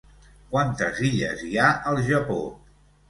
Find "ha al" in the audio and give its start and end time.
1.61-2.03